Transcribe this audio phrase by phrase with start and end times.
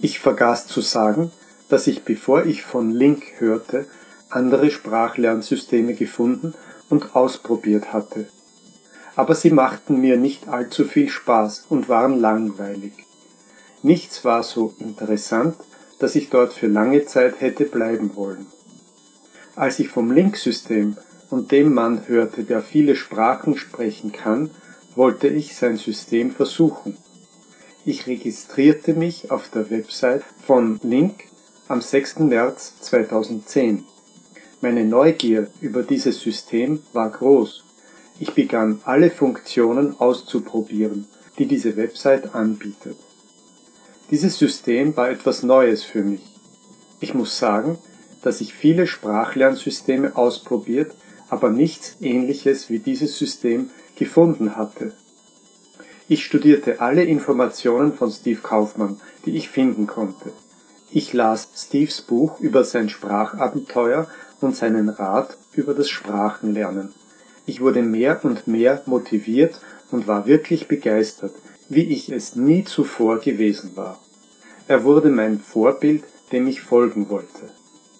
[0.00, 1.30] Ich vergaß zu sagen,
[1.68, 3.86] dass ich bevor ich von Link hörte,
[4.28, 6.54] andere Sprachlernsysteme gefunden
[6.90, 8.26] und ausprobiert hatte.
[9.14, 12.92] Aber sie machten mir nicht allzu viel Spaß und waren langweilig.
[13.82, 15.56] Nichts war so interessant,
[15.98, 18.46] dass ich dort für lange Zeit hätte bleiben wollen.
[19.54, 20.98] Als ich vom Link-System
[21.30, 24.50] und dem Mann hörte, der viele Sprachen sprechen kann,
[24.94, 26.98] wollte ich sein System versuchen.
[27.88, 31.22] Ich registrierte mich auf der Website von Link
[31.68, 32.18] am 6.
[32.18, 33.84] März 2010.
[34.60, 37.62] Meine Neugier über dieses System war groß.
[38.18, 41.06] Ich begann alle Funktionen auszuprobieren,
[41.38, 42.96] die diese Website anbietet.
[44.10, 46.26] Dieses System war etwas Neues für mich.
[46.98, 47.78] Ich muss sagen,
[48.20, 50.92] dass ich viele Sprachlernsysteme ausprobiert,
[51.28, 54.92] aber nichts ähnliches wie dieses System gefunden hatte.
[56.08, 60.32] Ich studierte alle Informationen von Steve Kaufmann, die ich finden konnte.
[60.92, 64.06] Ich las Steves Buch über sein Sprachabenteuer
[64.40, 66.94] und seinen Rat über das Sprachenlernen.
[67.44, 71.34] Ich wurde mehr und mehr motiviert und war wirklich begeistert,
[71.68, 73.98] wie ich es nie zuvor gewesen war.
[74.68, 77.50] Er wurde mein Vorbild, dem ich folgen wollte.